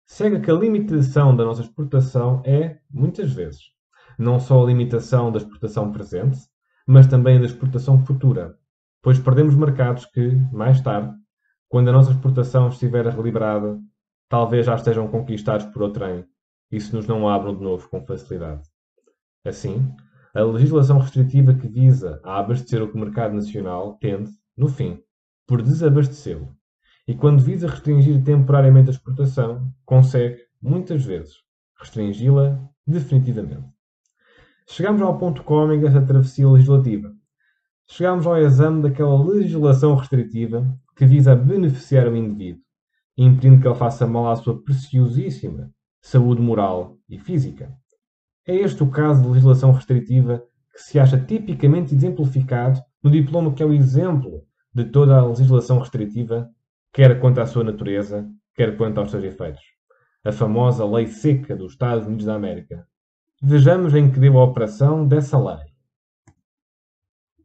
Segue 0.06 0.40
que 0.40 0.50
a 0.50 0.54
limitação 0.54 1.36
da 1.36 1.44
nossa 1.44 1.62
exportação 1.62 2.42
é, 2.46 2.80
muitas 2.90 3.34
vezes, 3.34 3.62
não 4.18 4.40
só 4.40 4.64
a 4.64 4.66
limitação 4.66 5.32
da 5.32 5.40
exportação 5.40 5.92
presente, 5.92 6.40
mas 6.88 7.08
também 7.08 7.40
da 7.40 7.46
exportação 7.46 8.06
futura, 8.06 8.58
pois 9.02 9.20
perdemos 9.20 9.56
mercados 9.56 10.06
que, 10.06 10.36
mais 10.54 10.80
tarde, 10.82 11.14
quando 11.68 11.90
a 11.90 11.94
nossa 11.94 12.12
exportação 12.12 12.70
estiver 12.70 13.08
reliberada, 13.08 13.80
talvez 14.30 14.66
já 14.66 14.76
estejam 14.76 15.08
conquistados 15.08 15.66
por 15.68 15.82
outrem 15.82 16.26
e 16.72 16.80
se 16.80 16.94
nos 16.94 17.08
não 17.08 17.28
abram 17.28 17.56
de 17.56 17.64
novo 17.64 17.90
com 17.90 18.06
facilidade. 18.06 18.64
Assim, 19.46 19.94
a 20.34 20.42
legislação 20.44 20.98
restritiva 20.98 21.54
que 21.54 21.68
visa 21.68 22.22
a 22.24 22.40
abastecer 22.40 22.82
o 22.82 22.98
mercado 22.98 23.36
nacional 23.36 23.98
tende, 24.00 24.32
no 24.56 24.68
fim, 24.68 25.00
por 25.46 25.62
desabastecê-lo. 25.62 26.56
E 27.08 27.14
quando 27.14 27.42
visa 27.42 27.68
restringir 27.68 28.24
temporariamente 28.24 28.90
a 28.90 28.94
exportação, 28.94 29.74
consegue, 29.86 30.42
muitas 30.62 31.04
vezes, 31.04 31.36
restringi-la 31.78 32.58
definitivamente. 32.88 33.68
Chegamos 34.68 35.02
ao 35.02 35.18
ponto 35.18 35.44
cómico 35.44 35.84
desta 35.84 36.02
travessia 36.02 36.48
legislativa. 36.48 37.14
Chegamos 37.88 38.26
ao 38.26 38.38
exame 38.38 38.84
daquela 38.84 39.22
legislação 39.22 39.96
restritiva 39.96 40.66
que 40.96 41.06
visa 41.06 41.36
beneficiar 41.36 42.08
o 42.08 42.16
indivíduo, 42.16 42.62
impedindo 43.18 43.60
que 43.60 43.68
ele 43.68 43.76
faça 43.76 44.08
mal 44.08 44.30
à 44.30 44.36
sua 44.38 44.62
preciosíssima 44.64 45.70
saúde 46.02 46.42
moral 46.42 46.98
e 47.10 47.20
física. 47.20 47.78
É 48.48 48.56
este 48.56 48.84
o 48.84 48.90
caso 48.90 49.22
de 49.22 49.28
legislação 49.28 49.72
restritiva 49.72 50.44
que 50.74 50.82
se 50.82 51.00
acha 51.00 51.20
tipicamente 51.20 51.94
exemplificado 51.94 52.82
no 53.04 53.12
diploma 53.12 53.54
que 53.54 53.62
é 53.62 53.66
o 53.66 53.74
exemplo 53.74 54.44
de 54.74 54.86
toda 54.86 55.18
a 55.18 55.26
legislação 55.26 55.80
restritiva, 55.80 56.50
quer 56.94 57.20
quanto 57.20 57.42
à 57.42 57.46
sua 57.46 57.64
natureza, 57.64 58.30
quer 58.56 58.78
quanto 58.78 59.00
aos 59.00 59.12
seus 59.12 59.24
efeitos. 59.24 59.64
A 60.24 60.32
famosa 60.32 60.86
Lei 60.86 61.08
Seca 61.08 61.56
dos 61.56 61.74
Estados 61.74 62.08
Unidos 62.08 62.26
da 62.26 62.36
América. 62.36 62.88
Vejamos 63.42 63.94
em 63.96 64.12
que 64.12 64.20
deu 64.20 64.38
a 64.40 64.44
operação 64.44 65.08
dessa 65.08 65.38
lei. 65.38 65.72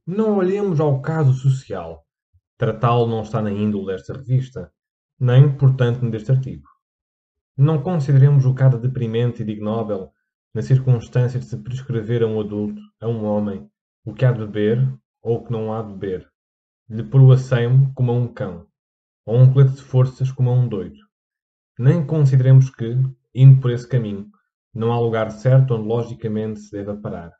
Não 0.06 0.36
olhemos 0.36 0.78
ao 0.78 1.00
caso 1.00 1.32
social 1.32 2.06
Tratá-lo 2.58 3.06
não 3.06 3.20
está 3.20 3.42
na 3.42 3.50
índole 3.50 3.86
desta 3.86 4.14
revista, 4.14 4.72
nem, 5.20 5.54
portanto, 5.58 6.08
deste 6.08 6.32
artigo. 6.32 6.66
Não 7.54 7.82
consideremos 7.82 8.46
o 8.46 8.54
caso 8.54 8.78
deprimente 8.78 9.42
e 9.42 9.44
de 9.44 9.52
ignóbil 9.52 10.10
na 10.56 10.62
circunstância 10.62 11.38
de 11.38 11.44
se 11.44 11.58
prescrever 11.58 12.22
a 12.22 12.26
um 12.26 12.40
adulto, 12.40 12.80
a 12.98 13.06
um 13.06 13.26
homem, 13.26 13.68
o 14.06 14.14
que 14.14 14.24
há 14.24 14.32
de 14.32 14.38
beber 14.38 14.90
ou 15.20 15.36
o 15.36 15.44
que 15.44 15.52
não 15.52 15.70
há 15.70 15.82
de 15.82 15.92
beber, 15.92 16.26
lhe 16.88 17.02
pôr 17.02 17.20
o 17.20 17.30
aceimo 17.30 17.92
como 17.94 18.10
a 18.10 18.14
um 18.14 18.26
cão, 18.26 18.66
ou 19.26 19.36
um 19.36 19.52
colete 19.52 19.74
de 19.74 19.82
forças 19.82 20.32
como 20.32 20.48
a 20.48 20.54
um 20.54 20.66
doido. 20.66 20.96
Nem 21.78 22.06
consideremos 22.06 22.70
que, 22.70 22.96
indo 23.34 23.60
por 23.60 23.70
esse 23.70 23.86
caminho, 23.86 24.30
não 24.72 24.94
há 24.94 24.98
lugar 24.98 25.30
certo 25.30 25.74
onde 25.74 25.86
logicamente 25.86 26.60
se 26.60 26.72
deva 26.72 26.96
parar. 26.96 27.34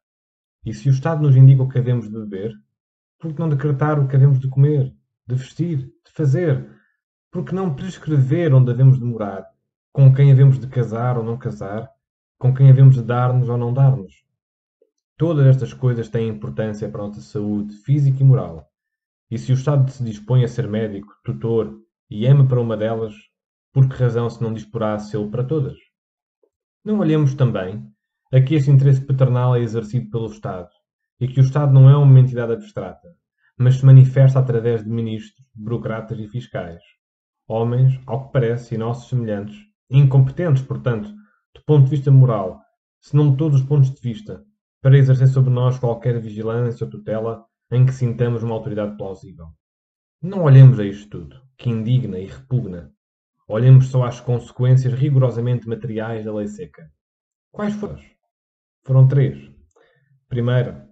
E 0.63 0.75
se 0.75 0.91
o 0.91 0.93
Estado 0.93 1.23
nos 1.23 1.37
indica 1.37 1.63
o 1.63 1.69
que 1.71 1.79
havemos 1.79 2.11
de 2.11 2.19
beber, 2.19 2.53
por 3.19 3.33
que 3.33 3.41
não 3.41 3.49
decretar 3.49 3.99
o 3.99 4.07
que 4.07 4.15
havemos 4.15 4.39
de 4.39 4.51
comer? 4.51 4.95
de 5.27 5.35
vestir, 5.35 5.79
de 5.79 6.13
fazer. 6.13 6.71
Porque 7.33 7.55
não 7.55 7.75
prescrever 7.75 8.55
onde 8.55 8.67
devemos 8.73 8.99
de 8.99 9.05
morar, 9.07 9.45
com 9.91 10.15
quem 10.15 10.31
havemos 10.31 10.59
de 10.59 10.67
casar 10.67 11.17
ou 11.17 11.25
não 11.25 11.39
casar, 11.39 11.91
com 12.39 12.55
quem 12.55 12.69
havemos 12.69 12.97
de 12.97 13.03
dar-nos 13.03 13.49
ou 13.49 13.57
não 13.57 13.73
dar-nos. 13.73 14.15
Todas 15.17 15.47
estas 15.47 15.73
coisas 15.73 16.09
têm 16.09 16.29
importância 16.29 16.89
para 16.89 17.03
a 17.03 17.07
nossa 17.07 17.23
saúde 17.23 17.75
física 17.79 18.21
e 18.21 18.25
moral. 18.25 18.71
E 19.31 19.39
se 19.39 19.51
o 19.53 19.55
Estado 19.55 19.91
se 19.91 20.05
dispõe 20.05 20.45
a 20.45 20.49
ser 20.49 20.69
médico, 20.69 21.15
tutor 21.25 21.81
e 22.11 22.27
ama 22.27 22.47
para 22.47 22.61
uma 22.61 22.77
delas, 22.77 23.15
por 23.73 23.89
que 23.89 23.97
razão 23.97 24.29
se 24.29 24.43
não 24.43 24.53
disporá 24.53 24.95
a 24.95 24.99
sê-lo 24.99 25.31
para 25.31 25.45
todas? 25.45 25.77
Não 26.85 26.99
olhemos 26.99 27.35
também 27.35 27.85
a 28.33 28.41
que 28.41 28.55
este 28.55 28.71
interesse 28.71 29.01
paternal 29.01 29.57
é 29.57 29.61
exercido 29.61 30.11
pelo 30.11 30.27
Estado 30.27 30.69
e 31.19 31.27
que 31.27 31.41
o 31.41 31.43
Estado 31.43 31.73
não 31.73 31.89
é 31.89 31.97
uma 31.97 32.21
entidade 32.21 32.53
abstrata, 32.53 33.09
mas 33.59 33.77
se 33.77 33.87
manifesta 33.87 34.39
através 34.39 34.85
de 34.85 34.91
ministros, 34.91 35.47
burocratas 35.55 36.19
e 36.19 36.29
fiscais. 36.29 36.83
Homens, 37.49 37.99
ao 38.07 38.27
que 38.27 38.33
parece, 38.33 38.75
e 38.75 38.79
nossos 38.79 39.09
semelhantes, 39.09 39.57
incompetentes, 39.91 40.63
portanto, 40.63 41.13
do 41.57 41.65
ponto 41.65 41.85
de 41.85 41.91
vista 41.91 42.11
moral, 42.11 42.61
se 43.01 43.17
não 43.17 43.31
de 43.31 43.39
todos 43.39 43.61
os 43.61 43.67
pontos 43.67 43.91
de 43.91 44.01
vista, 44.01 44.45
para 44.83 44.99
exercer 44.99 45.29
sobre 45.29 45.51
nós 45.51 45.79
qualquer 45.79 46.21
vigilância 46.21 46.85
ou 46.85 46.91
tutela 46.91 47.45
em 47.73 47.85
que 47.85 47.93
sintamos 47.93 48.43
uma 48.43 48.55
autoridade 48.55 48.97
plausível. 48.97 49.47
Não 50.23 50.43
olhemos 50.43 50.79
a 50.79 50.85
isto 50.85 51.09
tudo, 51.09 51.41
que 51.57 51.71
indigna 51.71 52.19
e 52.19 52.27
repugna. 52.27 52.93
Olhemos 53.49 53.89
só 53.89 54.05
às 54.05 54.21
consequências 54.21 54.93
rigorosamente 54.93 55.69
materiais 55.69 56.25
da 56.25 56.35
lei 56.35 56.47
seca. 56.47 56.91
Quais 57.51 57.75
foram? 57.75 57.99
Foram 58.85 59.09
três. 59.09 59.51
Primeira, 60.29 60.89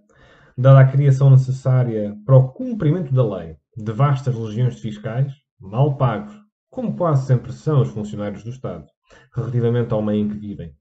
dada 0.57 0.79
a 0.79 0.87
criação 0.91 1.29
necessária 1.29 2.15
para 2.25 2.35
o 2.35 2.51
cumprimento 2.51 3.13
da 3.13 3.37
lei 3.37 3.55
de 3.77 3.91
vastas 3.91 4.35
legiões 4.35 4.75
de 4.75 4.81
fiscais, 4.81 5.31
mal 5.59 5.95
pagos, 5.97 6.33
como 6.69 6.95
quase 6.95 7.27
sempre 7.27 7.53
são 7.53 7.81
os 7.81 7.89
funcionários 7.89 8.43
do 8.43 8.49
Estado, 8.49 8.85
relativamente 9.33 9.93
ao 9.93 10.01
meio 10.01 10.25
em 10.25 10.29
que 10.29 10.37
vivem. 10.37 10.75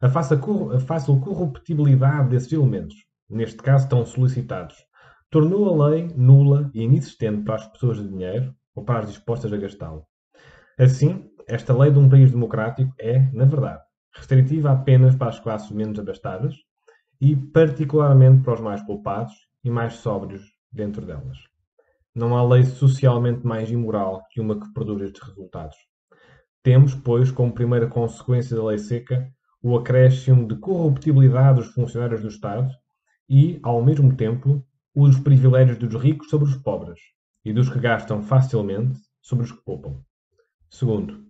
A 0.00 0.08
fácil 0.08 1.20
corruptibilidade 1.20 2.28
desses 2.28 2.52
elementos, 2.52 2.94
neste 3.28 3.58
caso 3.58 3.88
tão 3.88 4.06
solicitados, 4.06 4.76
tornou 5.30 5.68
a 5.82 5.88
lei 5.88 6.08
nula 6.16 6.70
e 6.72 6.82
inexistente 6.82 7.42
para 7.42 7.56
as 7.56 7.66
pessoas 7.66 7.98
de 7.98 8.08
dinheiro 8.08 8.54
ou 8.74 8.84
para 8.84 9.00
as 9.00 9.08
dispostas 9.08 9.52
a 9.52 9.56
gastá-lo. 9.56 10.06
Assim, 10.78 11.28
esta 11.48 11.76
lei 11.76 11.90
de 11.90 11.98
um 11.98 12.08
país 12.08 12.30
democrático 12.30 12.94
é, 12.98 13.28
na 13.32 13.44
verdade, 13.44 13.82
restritiva 14.14 14.70
apenas 14.70 15.16
para 15.16 15.28
as 15.28 15.40
classes 15.40 15.70
menos 15.70 15.98
abastadas 15.98 16.54
e 17.20 17.34
particularmente 17.34 18.44
para 18.44 18.54
os 18.54 18.60
mais 18.60 18.82
poupados 18.82 19.34
e 19.64 19.70
mais 19.70 19.94
sóbrios 19.94 20.42
dentro 20.70 21.04
delas. 21.04 21.38
Não 22.14 22.36
há 22.36 22.42
lei 22.44 22.64
socialmente 22.64 23.46
mais 23.46 23.70
imoral 23.70 24.22
que 24.30 24.40
uma 24.40 24.58
que 24.58 24.72
produz 24.72 25.02
estes 25.02 25.22
resultados. 25.22 25.76
Temos, 26.62 26.94
pois, 26.94 27.30
como 27.30 27.52
primeira 27.52 27.86
consequência 27.86 28.56
da 28.56 28.64
lei 28.64 28.78
seca, 28.78 29.30
o 29.62 29.76
acréscimo 29.76 30.46
de 30.46 30.56
corruptibilidade 30.56 31.60
dos 31.60 31.68
funcionários 31.68 32.22
do 32.22 32.28
Estado 32.28 32.70
e, 33.28 33.58
ao 33.62 33.82
mesmo 33.82 34.14
tempo, 34.14 34.64
os 34.94 35.18
privilégios 35.18 35.78
dos 35.78 35.94
ricos 35.94 36.28
sobre 36.28 36.48
os 36.48 36.56
pobres 36.56 37.00
e 37.44 37.52
dos 37.52 37.68
que 37.68 37.78
gastam 37.78 38.22
facilmente 38.22 38.98
sobre 39.20 39.44
os 39.44 39.52
que 39.52 39.62
poupam. 39.64 40.00
Segundo, 40.70 41.24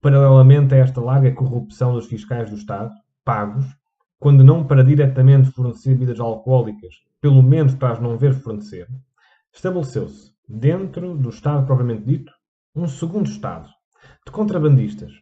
paralelamente 0.00 0.74
a 0.74 0.78
esta 0.78 1.00
larga 1.00 1.32
corrupção 1.32 1.92
dos 1.92 2.06
fiscais 2.06 2.50
do 2.50 2.56
Estado, 2.56 2.92
pagos, 3.24 3.66
quando 4.18 4.44
não 4.44 4.66
para 4.66 4.84
diretamente 4.84 5.50
fornecer 5.50 5.90
bebidas 5.90 6.20
alcoólicas, 6.20 6.94
pelo 7.20 7.42
menos 7.42 7.74
para 7.74 7.94
as 7.94 8.00
não 8.00 8.16
ver 8.16 8.34
fornecer, 8.34 8.86
estabeleceu-se, 9.52 10.32
dentro 10.48 11.16
do 11.16 11.28
Estado 11.30 11.66
propriamente 11.66 12.04
dito, 12.04 12.32
um 12.74 12.86
segundo 12.86 13.28
Estado, 13.28 13.68
de 14.30 14.32
contrabandistas, 14.32 15.12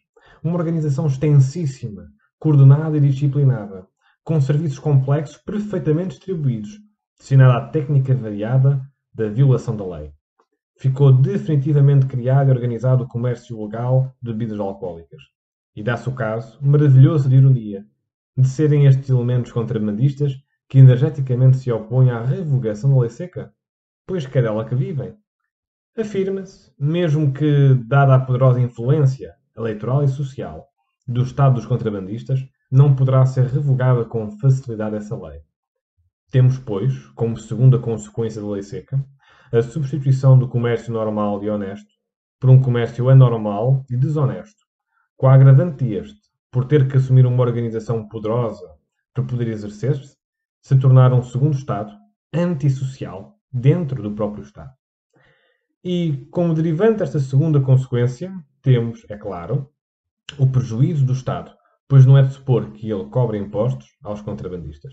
uma 0.44 0.54
organização 0.54 1.06
extensíssima, 1.06 2.06
coordenada 2.38 2.98
e 2.98 3.00
disciplinada, 3.00 3.88
com 4.22 4.38
serviços 4.38 4.78
complexos 4.78 5.38
perfeitamente 5.38 6.10
distribuídos, 6.10 6.78
destinado 7.18 7.56
à 7.56 7.68
técnica 7.70 8.14
variada 8.14 8.82
da 9.14 9.28
violação 9.28 9.74
da 9.74 9.86
lei. 9.86 10.12
Ficou 10.76 11.10
definitivamente 11.10 12.06
criado 12.06 12.50
e 12.50 12.52
organizado 12.52 13.04
o 13.04 13.08
comércio 13.08 13.60
legal 13.64 14.14
de 14.22 14.30
bebidas 14.30 14.60
alcoólicas. 14.60 15.22
E 15.74 15.82
dá-se 15.82 16.08
o 16.08 16.14
caso, 16.14 16.58
maravilhoso 16.60 17.30
de 17.30 17.36
ironia, 17.36 17.86
de 18.36 18.46
serem 18.46 18.86
estes 18.86 19.08
elementos 19.08 19.50
contrabandistas 19.50 20.34
que 20.68 20.78
energeticamente 20.78 21.56
se 21.56 21.72
opõem 21.72 22.10
à 22.10 22.22
revogação 22.22 22.90
da 22.90 23.00
lei 23.00 23.08
seca, 23.08 23.52
pois 24.06 24.26
quer 24.26 24.44
ela 24.44 24.66
que 24.66 24.74
vivem. 24.74 25.16
Afirma-se, 26.00 26.72
mesmo 26.78 27.32
que, 27.32 27.74
dada 27.88 28.14
a 28.14 28.20
poderosa 28.20 28.60
influência 28.60 29.34
eleitoral 29.56 30.04
e 30.04 30.08
social 30.08 30.68
do 31.08 31.22
Estado 31.22 31.56
dos 31.56 31.66
contrabandistas, 31.66 32.38
não 32.70 32.94
poderá 32.94 33.26
ser 33.26 33.46
revogada 33.46 34.04
com 34.04 34.30
facilidade 34.30 34.94
essa 34.94 35.20
lei. 35.20 35.40
Temos, 36.30 36.56
pois, 36.56 36.96
como 37.16 37.36
segunda 37.36 37.80
consequência 37.80 38.40
da 38.40 38.46
lei 38.46 38.62
seca, 38.62 39.04
a 39.52 39.60
substituição 39.60 40.38
do 40.38 40.46
comércio 40.46 40.92
normal 40.92 41.42
e 41.42 41.50
honesto 41.50 41.90
por 42.38 42.48
um 42.48 42.62
comércio 42.62 43.08
anormal 43.08 43.84
e 43.90 43.96
desonesto, 43.96 44.64
com 45.16 45.26
a 45.26 45.34
agravante 45.34 45.84
este, 45.84 46.30
por 46.48 46.66
ter 46.66 46.86
que 46.86 46.96
assumir 46.96 47.26
uma 47.26 47.42
organização 47.42 48.06
poderosa 48.06 48.70
para 49.12 49.24
poder 49.24 49.48
exercer-se, 49.48 50.16
se 50.62 50.78
tornar 50.78 51.12
um 51.12 51.24
segundo 51.24 51.54
Estado 51.54 51.92
antissocial 52.32 53.36
dentro 53.52 54.00
do 54.00 54.12
próprio 54.12 54.44
Estado. 54.44 54.78
E, 55.84 56.26
como 56.30 56.54
derivante 56.54 56.98
desta 56.98 57.18
segunda 57.18 57.60
consequência, 57.60 58.32
temos, 58.62 59.04
é 59.08 59.16
claro, 59.16 59.70
o 60.38 60.46
prejuízo 60.46 61.06
do 61.06 61.12
Estado, 61.12 61.52
pois 61.88 62.04
não 62.04 62.18
é 62.18 62.22
de 62.22 62.32
supor 62.32 62.72
que 62.72 62.90
ele 62.90 63.06
cobre 63.06 63.38
impostos 63.38 63.86
aos 64.02 64.20
contrabandistas. 64.20 64.92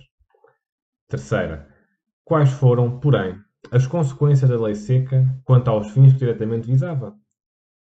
Terceira, 1.08 1.68
quais 2.24 2.51
foram, 2.51 3.00
porém, 3.00 3.36
as 3.72 3.88
consequências 3.88 4.50
da 4.50 4.62
lei 4.62 4.75
seca 4.75 5.25
quanto 5.44 5.70
aos 5.70 5.92
fins 5.92 6.13
que 6.13 6.20
diretamente 6.20 6.68
visava? 6.68 7.15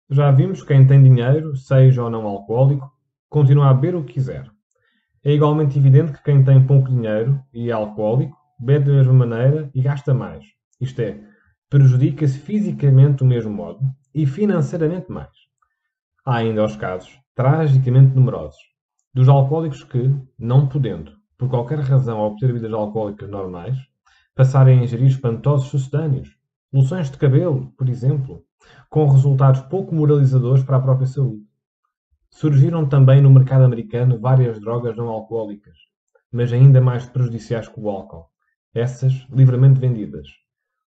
Já 0.08 0.30
vimos 0.30 0.62
que 0.62 0.68
quem 0.68 0.86
tem 0.86 1.02
dinheiro, 1.02 1.56
seja 1.56 2.04
ou 2.04 2.10
não 2.10 2.26
alcoólico, 2.26 2.90
continua 3.28 3.70
a 3.70 3.74
beber 3.74 3.96
o 3.96 4.04
que 4.04 4.14
quiser. 4.14 4.50
É 5.24 5.32
igualmente 5.32 5.78
evidente 5.78 6.12
que 6.12 6.22
quem 6.22 6.44
tem 6.44 6.66
pouco 6.66 6.88
dinheiro 6.88 7.42
e 7.52 7.70
é 7.70 7.72
alcoólico 7.72 8.36
bebe 8.58 8.86
da 8.86 8.92
mesma 8.92 9.12
maneira 9.12 9.70
e 9.74 9.82
gasta 9.82 10.14
mais. 10.14 10.44
Isto 10.80 11.00
é, 11.00 11.20
prejudica-se 11.72 12.38
fisicamente 12.38 13.20
do 13.20 13.24
mesmo 13.24 13.50
modo 13.50 13.80
e 14.14 14.26
financeiramente 14.26 15.10
mais. 15.10 15.30
Há 16.22 16.34
ainda 16.34 16.66
os 16.66 16.76
casos, 16.76 17.18
tragicamente 17.34 18.14
numerosos, 18.14 18.60
dos 19.14 19.26
alcoólicos 19.26 19.82
que, 19.82 20.14
não 20.38 20.68
podendo, 20.68 21.12
por 21.38 21.48
qualquer 21.48 21.78
razão, 21.78 22.20
obter 22.20 22.48
bebidas 22.48 22.74
alcoólicas 22.74 23.30
normais, 23.30 23.74
passarem 24.34 24.80
a 24.80 24.84
ingerir 24.84 25.06
espantosos 25.06 25.68
sucedâneos, 25.68 26.36
loções 26.70 27.10
de 27.10 27.16
cabelo, 27.16 27.72
por 27.78 27.88
exemplo, 27.88 28.44
com 28.90 29.08
resultados 29.08 29.62
pouco 29.62 29.94
moralizadores 29.94 30.62
para 30.62 30.76
a 30.76 30.82
própria 30.82 31.06
saúde. 31.06 31.46
Surgiram 32.30 32.86
também 32.86 33.22
no 33.22 33.30
mercado 33.30 33.64
americano 33.64 34.20
várias 34.20 34.60
drogas 34.60 34.94
não 34.94 35.08
alcoólicas, 35.08 35.78
mas 36.30 36.52
ainda 36.52 36.82
mais 36.82 37.06
prejudiciais 37.06 37.66
que 37.66 37.80
o 37.80 37.88
álcool, 37.88 38.26
essas 38.74 39.26
livremente 39.30 39.80
vendidas, 39.80 40.28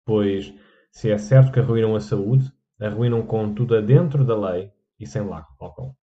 pois, 0.05 0.55
se 0.97 1.11
é 1.11 1.19
certo 1.19 1.53
que 1.53 1.61
arruinam 1.61 1.95
a 1.95 2.01
saúde, 2.01 2.51
arruinam 2.81 3.21
contudo 3.21 3.83
dentro 3.83 4.25
da 4.25 4.35
lei 4.35 4.73
e 4.99 5.07
sem 5.07 5.21
lá 5.21 5.47
álcool. 5.61 5.95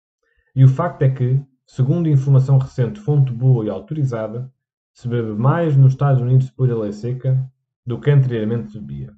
E 0.55 0.63
o 0.63 0.67
facto 0.67 1.01
é 1.01 1.09
que, 1.09 1.43
segundo 1.65 2.07
informação 2.07 2.59
recente 2.59 2.99
fonte 2.99 3.33
boa 3.33 3.65
e 3.65 3.71
autorizada, 3.71 4.53
se 4.93 5.07
bebe 5.07 5.31
mais 5.31 5.75
nos 5.75 5.93
Estados 5.93 6.21
Unidos 6.21 6.45
depois 6.45 6.69
da 6.69 6.77
lei 6.77 6.91
seca 6.91 7.43
do 7.83 7.99
que 7.99 8.11
anteriormente 8.11 8.71
se 8.71 8.79
bebia. 8.79 9.11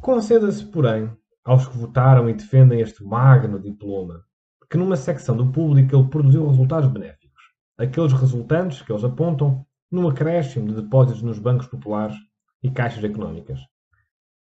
Conceda-se, 0.00 0.64
porém, 0.66 1.10
aos 1.44 1.66
que 1.66 1.76
votaram 1.76 2.30
e 2.30 2.32
defendem 2.32 2.80
este 2.80 3.02
magno 3.02 3.58
diploma, 3.58 4.22
que 4.70 4.76
numa 4.76 4.94
secção 4.94 5.36
do 5.36 5.50
público 5.50 5.96
ele 5.96 6.08
produziu 6.08 6.46
resultados 6.46 6.88
benéficos. 6.88 7.42
Aqueles 7.76 8.12
resultantes 8.12 8.80
que 8.80 8.92
eles 8.92 9.02
apontam 9.02 9.66
num 9.90 10.08
acréscimo 10.08 10.68
de 10.68 10.82
depósitos 10.82 11.20
nos 11.20 11.40
bancos 11.40 11.66
populares 11.66 12.16
e 12.62 12.70
caixas 12.70 13.02
económicas. 13.02 13.58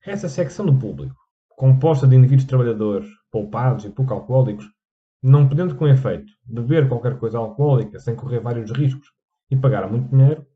Essa 0.07 0.29
secção 0.29 0.64
do 0.64 0.79
público, 0.79 1.16
composta 1.57 2.07
de 2.07 2.14
indivíduos 2.14 2.47
trabalhadores, 2.47 3.09
poupados 3.29 3.85
e 3.85 3.90
pouco 3.90 4.14
alcoólicos, 4.14 4.64
não 5.21 5.49
podendo 5.49 5.75
com 5.75 5.88
efeito 5.88 6.33
beber 6.45 6.88
qualquer 6.88 7.19
coisa 7.19 7.38
alcoólica 7.38 7.99
sem 7.99 8.14
correr 8.14 8.38
vários 8.38 8.71
riscos 8.71 9.11
e 9.51 9.57
pagar 9.57 9.90
muito 9.90 10.09
dinheiro, 10.09 10.47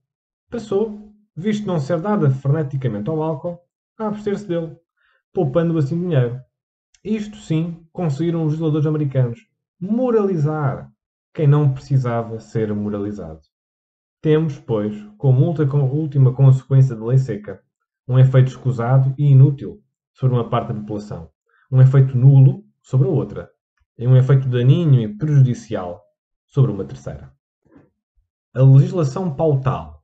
passou, 0.49 1.13
visto 1.35 1.67
não 1.67 1.81
ser 1.81 2.01
dada 2.01 2.31
freneticamente 2.31 3.11
ao 3.11 3.21
álcool, 3.21 3.59
a 3.99 4.07
abster-se 4.07 4.47
dele, 4.47 4.77
poupando 5.33 5.77
assim 5.77 5.99
dinheiro. 5.99 6.41
Isto 7.03 7.37
sim 7.39 7.85
conseguiram 7.93 8.45
os 8.45 8.53
legisladores 8.53 8.87
americanos 8.87 9.41
moralizar 9.81 10.93
quem 11.35 11.49
não 11.49 11.75
precisava 11.75 12.39
ser 12.39 12.73
moralizado. 12.73 13.41
Temos, 14.23 14.61
pois, 14.61 14.95
como 15.19 15.45
última 15.45 16.33
consequência 16.33 16.95
da 16.95 17.05
lei 17.05 17.19
seca, 17.19 17.61
um 18.11 18.18
efeito 18.18 18.49
escusado 18.49 19.14
e 19.16 19.31
inútil 19.31 19.81
sobre 20.12 20.35
uma 20.35 20.51
parte 20.51 20.73
da 20.73 20.81
população, 20.81 21.31
um 21.70 21.81
efeito 21.81 22.18
nulo 22.18 22.64
sobre 22.83 23.07
a 23.07 23.11
outra, 23.11 23.49
e 23.96 24.05
um 24.05 24.16
efeito 24.16 24.49
daninho 24.49 25.01
e 25.01 25.16
prejudicial 25.16 26.03
sobre 26.44 26.73
uma 26.73 26.85
terceira. 26.85 27.33
A 28.53 28.62
legislação 28.62 29.33
pautal, 29.33 30.03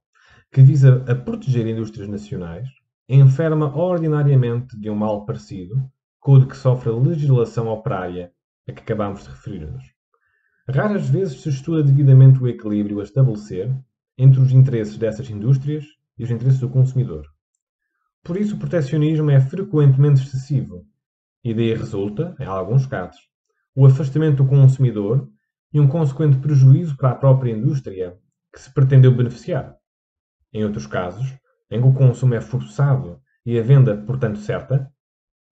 que 0.53 0.63
visa 0.63 1.05
a 1.09 1.17
proteger 1.17 1.67
indústrias 1.67 2.09
nacionais, 2.09 2.69
enferma 3.09 3.77
ordinariamente 3.77 4.79
de 4.79 4.89
um 4.89 4.95
mal 4.95 5.27
parecido 5.27 5.75
com 6.21 6.35
o 6.35 6.41
de 6.41 6.47
que 6.47 6.57
sofre 6.57 6.91
a 6.91 6.93
legislação 6.93 7.67
operária 7.67 8.33
a 8.69 8.73
que 8.73 8.83
acabamos 8.83 9.25
de 9.25 9.31
referir-nos. 9.31 9.83
Raras 10.69 11.09
vezes 11.09 11.41
se 11.41 11.49
estuda 11.49 11.83
devidamente 11.83 12.41
o 12.41 12.47
equilíbrio 12.47 13.01
a 13.01 13.03
estabelecer 13.03 13.77
entre 14.17 14.41
os 14.41 14.53
interesses 14.53 14.97
dessas 14.97 15.29
indústrias 15.29 15.85
e 16.17 16.23
os 16.23 16.31
interesses 16.31 16.61
do 16.61 16.69
consumidor. 16.69 17.27
Por 18.27 18.37
isso, 18.37 18.57
o 18.57 18.59
proteccionismo 18.59 19.31
é 19.31 19.41
frequentemente 19.41 20.21
excessivo, 20.21 20.85
e 21.45 21.55
daí 21.55 21.73
resulta, 21.73 22.35
em 22.41 22.45
alguns 22.45 22.85
casos, 22.85 23.21
o 23.73 23.87
afastamento 23.87 24.43
do 24.43 24.49
consumidor 24.49 25.31
e 25.73 25.79
um 25.79 25.87
consequente 25.87 26.37
prejuízo 26.39 26.97
para 26.97 27.11
a 27.11 27.15
própria 27.15 27.53
indústria 27.53 28.19
que 28.53 28.61
se 28.61 28.75
pretendeu 28.75 29.15
beneficiar. 29.15 29.77
Em 30.53 30.65
outros 30.65 30.89
casos, 30.89 31.33
em 31.71 31.81
que 31.81 31.87
o 31.87 31.93
consumo 31.93 32.35
é 32.35 32.41
forçado 32.41 33.21
e 33.45 33.57
a 33.57 33.63
venda, 33.63 33.97
portanto, 33.97 34.41
certa, 34.41 34.93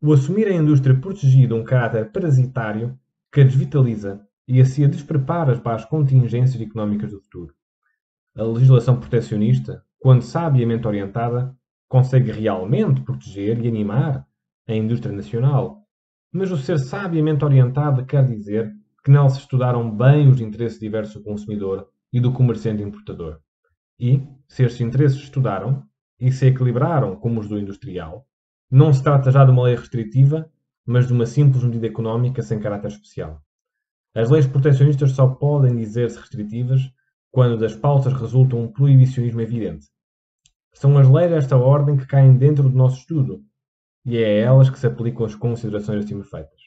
o 0.02 0.12
assumir 0.12 0.48
a 0.48 0.52
indústria 0.52 0.98
protegida 0.98 1.54
um 1.54 1.62
caráter 1.62 2.10
parasitário 2.10 2.98
que 3.32 3.40
a 3.40 3.44
desvitaliza 3.44 4.20
e 4.48 4.60
assim 4.60 4.84
a 4.84 4.88
desprepara 4.88 5.56
para 5.60 5.76
as 5.76 5.84
contingências 5.84 6.60
económicas 6.60 7.12
do 7.12 7.20
futuro. 7.20 7.54
A 8.36 8.42
legislação 8.42 8.98
proteccionista, 8.98 9.84
quando 10.00 10.22
sabiamente 10.22 10.88
orientada, 10.88 11.56
consegue 11.88 12.32
realmente 12.32 13.00
proteger 13.02 13.64
e 13.64 13.68
animar 13.68 14.26
a 14.66 14.74
indústria 14.74 15.14
nacional. 15.14 15.82
Mas 16.32 16.50
o 16.50 16.56
ser 16.56 16.78
sabiamente 16.78 17.44
orientado 17.44 18.04
quer 18.04 18.26
dizer 18.26 18.74
que 19.04 19.10
nela 19.10 19.28
se 19.28 19.38
estudaram 19.38 19.90
bem 19.90 20.28
os 20.28 20.40
interesses 20.40 20.80
diversos 20.80 21.14
do 21.14 21.22
consumidor 21.22 21.88
e 22.12 22.20
do 22.20 22.32
comerciante 22.32 22.82
importador. 22.82 23.38
E, 23.98 24.22
se 24.48 24.64
estes 24.64 24.80
interesses 24.80 25.18
estudaram 25.18 25.84
e 26.18 26.32
se 26.32 26.46
equilibraram 26.46 27.16
como 27.16 27.40
os 27.40 27.48
do 27.48 27.58
industrial, 27.58 28.26
não 28.70 28.92
se 28.92 29.02
trata 29.02 29.30
já 29.30 29.44
de 29.44 29.50
uma 29.50 29.64
lei 29.64 29.76
restritiva, 29.76 30.50
mas 30.86 31.06
de 31.06 31.12
uma 31.12 31.26
simples 31.26 31.62
medida 31.62 31.86
económica 31.86 32.42
sem 32.42 32.58
caráter 32.58 32.88
especial. 32.88 33.40
As 34.14 34.30
leis 34.30 34.46
proteccionistas 34.46 35.12
só 35.12 35.28
podem 35.28 35.76
dizer-se 35.76 36.18
restritivas 36.18 36.82
quando 37.30 37.58
das 37.58 37.74
pautas 37.74 38.12
resulta 38.12 38.56
um 38.56 38.68
proibicionismo 38.68 39.40
evidente. 39.40 39.86
São 40.74 40.98
as 40.98 41.08
leis 41.08 41.30
desta 41.30 41.56
ordem 41.56 41.96
que 41.96 42.06
caem 42.06 42.36
dentro 42.36 42.68
do 42.68 42.76
nosso 42.76 42.98
estudo, 42.98 43.42
e 44.04 44.18
é 44.18 44.42
a 44.42 44.46
elas 44.46 44.68
que 44.68 44.78
se 44.78 44.86
aplicam 44.86 45.24
as 45.24 45.34
considerações 45.34 46.04
acima 46.04 46.24
feitas. 46.24 46.60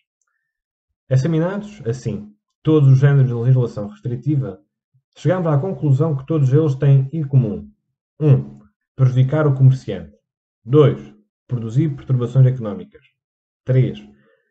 Examinados, 1.10 1.82
assim, 1.86 2.34
todos 2.64 2.90
os 2.90 2.98
géneros 2.98 3.28
de 3.28 3.34
legislação 3.34 3.88
restritiva, 3.88 4.60
chegamos 5.16 5.48
à 5.48 5.58
conclusão 5.58 6.16
que 6.16 6.26
todos 6.26 6.52
eles 6.52 6.76
têm 6.76 7.08
em 7.14 7.24
comum: 7.24 7.70
1. 8.20 8.28
Um, 8.28 8.60
prejudicar 8.96 9.46
o 9.46 9.54
comerciante. 9.54 10.16
2 10.66 11.18
produzir 11.48 11.96
perturbações 11.96 12.46
económicas. 12.46 13.02
3. 13.64 14.04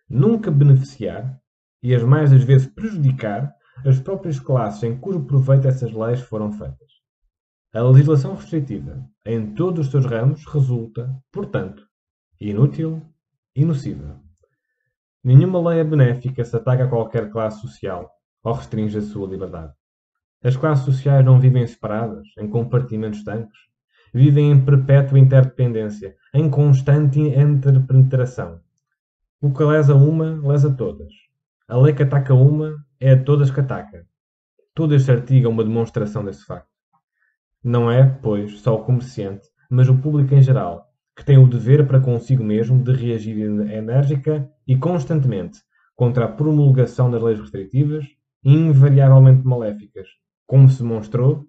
Nunca 0.09 0.51
beneficiar 0.51 1.38
e 1.83 1.95
as 1.95 2.03
mais 2.03 2.31
das 2.31 2.42
vezes 2.42 2.66
prejudicar 2.66 3.55
as 3.85 4.01
próprias 4.01 4.40
classes 4.40 4.83
em 4.83 4.99
cujo 4.99 5.27
proveito 5.27 5.69
essas 5.69 5.92
leis 5.92 6.21
foram 6.21 6.51
feitas. 6.51 6.86
A 7.77 7.83
legislação 7.83 8.35
restritiva, 8.35 9.07
em 9.27 9.53
todos 9.53 9.85
os 9.85 9.91
seus 9.91 10.07
ramos, 10.07 10.47
resulta, 10.47 11.15
portanto, 11.31 11.87
inútil 12.41 13.03
e 13.55 13.67
nociva. 13.67 14.19
Nenhuma 15.23 15.61
lei 15.69 15.81
é 15.81 15.85
benéfica 15.85 16.43
se 16.43 16.57
ataca 16.57 16.85
a 16.85 16.89
qualquer 16.89 17.31
classe 17.31 17.61
social 17.61 18.11
ou 18.43 18.55
restringe 18.55 18.97
a 18.97 19.03
sua 19.03 19.29
liberdade. 19.29 19.75
As 20.43 20.57
classes 20.57 20.87
sociais 20.87 21.23
não 21.23 21.39
vivem 21.39 21.67
separadas, 21.67 22.27
em 22.39 22.49
compartimentos 22.49 23.19
estanques. 23.19 23.59
Vivem 24.15 24.53
em 24.53 24.65
perpétua 24.65 25.19
interdependência, 25.19 26.17
em 26.33 26.49
constante 26.49 27.21
interpenetração. 27.21 28.59
O 29.39 29.53
que 29.53 29.62
lesa 29.62 29.95
uma, 29.95 30.41
lesa 30.49 30.75
todas. 30.75 31.12
A 31.69 31.77
lei 31.77 31.93
que 31.93 32.05
ataca 32.05 32.33
uma 32.33 32.83
é 32.99 33.12
a 33.12 33.23
todas 33.23 33.51
que 33.51 33.61
ataca. 33.61 34.07
Todo 34.75 34.95
este 34.95 35.11
artigo 35.11 35.47
é 35.47 35.51
uma 35.51 35.62
demonstração 35.62 36.25
desse 36.25 36.43
facto. 36.47 36.76
Não 37.66 37.90
é, 37.90 38.09
pois, 38.09 38.61
só 38.61 38.76
o 38.76 38.85
comerciante, 38.85 39.48
mas 39.68 39.88
o 39.88 39.98
público 39.98 40.33
em 40.33 40.40
geral, 40.40 40.88
que 41.16 41.24
tem 41.24 41.37
o 41.37 41.48
dever 41.48 41.85
para 41.85 41.98
consigo 41.98 42.44
mesmo 42.44 42.81
de 42.81 42.92
reagir 42.92 43.37
enérgica 43.40 44.48
e 44.64 44.79
constantemente 44.79 45.59
contra 45.96 46.26
a 46.26 46.29
promulgação 46.29 47.11
das 47.11 47.20
leis 47.20 47.40
restritivas, 47.40 48.07
invariavelmente 48.44 49.44
maléficas, 49.44 50.07
como 50.46 50.68
se 50.68 50.81
demonstrou, 50.81 51.44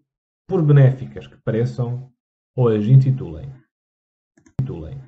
por 0.48 0.64
benéficas 0.64 1.28
que 1.28 1.38
pareçam 1.46 2.12
ou 2.56 2.70
as 2.70 2.84
intitulem. 2.86 3.54
intitulem. 4.60 5.00